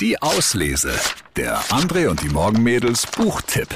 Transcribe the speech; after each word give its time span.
Die 0.00 0.22
Auslese. 0.22 0.92
Der 1.36 1.58
André 1.64 2.08
und 2.08 2.22
die 2.22 2.30
Morgenmädels 2.30 3.06
Buchtipp. 3.06 3.68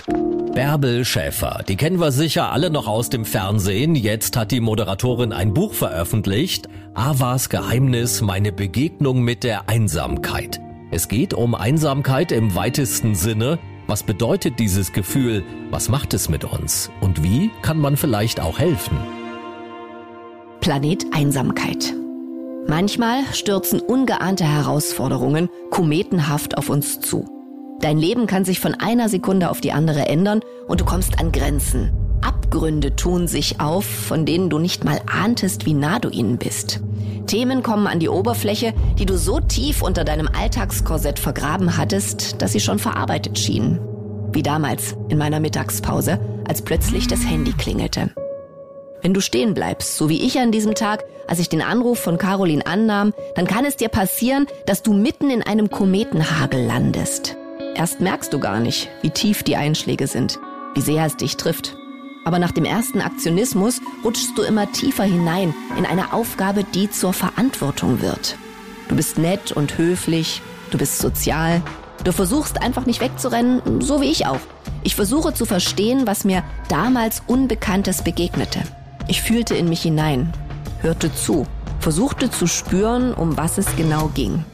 Bärbel 0.54 1.04
Schäfer, 1.04 1.62
die 1.68 1.76
kennen 1.76 2.00
wir 2.00 2.12
sicher 2.12 2.50
alle 2.50 2.70
noch 2.70 2.88
aus 2.88 3.10
dem 3.10 3.26
Fernsehen. 3.26 3.94
Jetzt 3.94 4.34
hat 4.34 4.50
die 4.50 4.60
Moderatorin 4.60 5.34
ein 5.34 5.52
Buch 5.52 5.74
veröffentlicht. 5.74 6.66
Avas 6.94 7.50
Geheimnis, 7.50 8.22
meine 8.22 8.52
Begegnung 8.52 9.20
mit 9.20 9.44
der 9.44 9.68
Einsamkeit. 9.68 10.62
Es 10.90 11.08
geht 11.08 11.34
um 11.34 11.54
Einsamkeit 11.54 12.32
im 12.32 12.54
weitesten 12.54 13.14
Sinne. 13.14 13.58
Was 13.86 14.02
bedeutet 14.02 14.58
dieses 14.58 14.94
Gefühl? 14.94 15.44
Was 15.70 15.90
macht 15.90 16.14
es 16.14 16.30
mit 16.30 16.44
uns? 16.44 16.90
Und 17.02 17.22
wie 17.22 17.50
kann 17.60 17.78
man 17.78 17.98
vielleicht 17.98 18.40
auch 18.40 18.58
helfen? 18.58 18.96
Planet 20.60 21.04
Einsamkeit. 21.12 21.92
Manchmal 22.66 23.24
stürzen 23.32 23.80
ungeahnte 23.80 24.44
Herausforderungen 24.44 25.50
kometenhaft 25.70 26.56
auf 26.56 26.70
uns 26.70 27.00
zu. 27.00 27.28
Dein 27.80 27.98
Leben 27.98 28.26
kann 28.26 28.46
sich 28.46 28.58
von 28.58 28.74
einer 28.74 29.10
Sekunde 29.10 29.50
auf 29.50 29.60
die 29.60 29.72
andere 29.72 30.06
ändern 30.08 30.40
und 30.66 30.80
du 30.80 30.86
kommst 30.86 31.20
an 31.20 31.30
Grenzen. 31.30 31.92
Abgründe 32.22 32.96
tun 32.96 33.28
sich 33.28 33.60
auf, 33.60 33.84
von 33.84 34.24
denen 34.24 34.48
du 34.48 34.58
nicht 34.58 34.82
mal 34.84 34.98
ahntest, 35.06 35.66
wie 35.66 35.74
nah 35.74 35.98
du 35.98 36.08
ihnen 36.08 36.38
bist. 36.38 36.80
Themen 37.26 37.62
kommen 37.62 37.86
an 37.86 38.00
die 38.00 38.08
Oberfläche, 38.08 38.72
die 38.98 39.06
du 39.06 39.18
so 39.18 39.40
tief 39.40 39.82
unter 39.82 40.04
deinem 40.04 40.28
Alltagskorsett 40.28 41.18
vergraben 41.18 41.76
hattest, 41.76 42.40
dass 42.40 42.52
sie 42.52 42.60
schon 42.60 42.78
verarbeitet 42.78 43.38
schienen. 43.38 43.78
Wie 44.32 44.42
damals 44.42 44.96
in 45.10 45.18
meiner 45.18 45.40
Mittagspause, 45.40 46.18
als 46.48 46.62
plötzlich 46.62 47.06
das 47.08 47.26
Handy 47.26 47.52
klingelte. 47.52 48.10
Wenn 49.04 49.12
du 49.12 49.20
stehen 49.20 49.52
bleibst, 49.52 49.98
so 49.98 50.08
wie 50.08 50.22
ich 50.22 50.38
an 50.38 50.50
diesem 50.50 50.74
Tag, 50.74 51.04
als 51.28 51.38
ich 51.38 51.50
den 51.50 51.60
Anruf 51.60 51.98
von 51.98 52.16
Caroline 52.16 52.66
annahm, 52.66 53.12
dann 53.34 53.46
kann 53.46 53.66
es 53.66 53.76
dir 53.76 53.90
passieren, 53.90 54.46
dass 54.64 54.82
du 54.82 54.94
mitten 54.94 55.28
in 55.28 55.42
einem 55.42 55.68
Kometenhagel 55.70 56.64
landest. 56.64 57.36
Erst 57.74 58.00
merkst 58.00 58.32
du 58.32 58.40
gar 58.40 58.60
nicht, 58.60 58.88
wie 59.02 59.10
tief 59.10 59.42
die 59.42 59.56
Einschläge 59.56 60.06
sind, 60.06 60.38
wie 60.74 60.80
sehr 60.80 61.04
es 61.04 61.18
dich 61.18 61.36
trifft. 61.36 61.76
Aber 62.24 62.38
nach 62.38 62.52
dem 62.52 62.64
ersten 62.64 63.02
Aktionismus 63.02 63.82
rutschst 64.02 64.38
du 64.38 64.42
immer 64.42 64.72
tiefer 64.72 65.04
hinein 65.04 65.54
in 65.76 65.84
eine 65.84 66.14
Aufgabe, 66.14 66.64
die 66.64 66.90
zur 66.90 67.12
Verantwortung 67.12 68.00
wird. 68.00 68.38
Du 68.88 68.96
bist 68.96 69.18
nett 69.18 69.52
und 69.52 69.76
höflich, 69.76 70.40
du 70.70 70.78
bist 70.78 70.98
sozial, 70.98 71.60
du 72.04 72.12
versuchst 72.12 72.62
einfach 72.62 72.86
nicht 72.86 73.02
wegzurennen, 73.02 73.82
so 73.82 74.00
wie 74.00 74.10
ich 74.10 74.24
auch. 74.24 74.40
Ich 74.82 74.94
versuche 74.94 75.34
zu 75.34 75.44
verstehen, 75.44 76.06
was 76.06 76.24
mir 76.24 76.42
damals 76.70 77.22
Unbekanntes 77.26 78.02
begegnete. 78.02 78.62
Ich 79.06 79.20
fühlte 79.20 79.54
in 79.54 79.68
mich 79.68 79.82
hinein, 79.82 80.32
hörte 80.80 81.14
zu, 81.14 81.46
versuchte 81.80 82.30
zu 82.30 82.46
spüren, 82.46 83.12
um 83.12 83.36
was 83.36 83.58
es 83.58 83.76
genau 83.76 84.10
ging. 84.14 84.44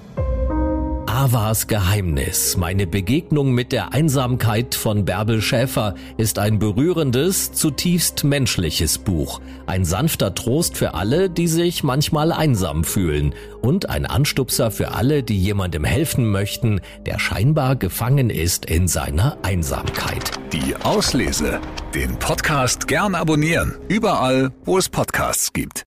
Avas 1.20 1.66
Geheimnis, 1.66 2.56
meine 2.56 2.86
Begegnung 2.86 3.52
mit 3.52 3.72
der 3.72 3.92
Einsamkeit 3.92 4.74
von 4.74 5.04
Bärbel 5.04 5.42
Schäfer, 5.42 5.94
ist 6.16 6.38
ein 6.38 6.58
berührendes, 6.58 7.52
zutiefst 7.52 8.24
menschliches 8.24 8.96
Buch. 8.96 9.42
Ein 9.66 9.84
sanfter 9.84 10.34
Trost 10.34 10.78
für 10.78 10.94
alle, 10.94 11.28
die 11.28 11.46
sich 11.46 11.82
manchmal 11.82 12.32
einsam 12.32 12.84
fühlen. 12.84 13.34
Und 13.60 13.90
ein 13.90 14.06
Anstupser 14.06 14.70
für 14.70 14.92
alle, 14.92 15.22
die 15.22 15.38
jemandem 15.38 15.84
helfen 15.84 16.30
möchten, 16.30 16.80
der 17.04 17.18
scheinbar 17.18 17.76
gefangen 17.76 18.30
ist 18.30 18.64
in 18.64 18.88
seiner 18.88 19.36
Einsamkeit. 19.42 20.30
Die 20.54 20.74
Auslese. 20.76 21.60
Den 21.94 22.18
Podcast 22.18 22.88
gern 22.88 23.14
abonnieren. 23.14 23.76
Überall, 23.88 24.52
wo 24.64 24.78
es 24.78 24.88
Podcasts 24.88 25.52
gibt. 25.52 25.84